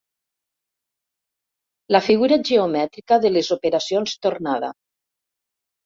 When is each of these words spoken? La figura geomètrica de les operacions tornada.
La 1.97 2.01
figura 2.07 2.41
geomètrica 2.53 3.21
de 3.27 3.35
les 3.37 3.53
operacions 3.61 4.19
tornada. 4.27 4.77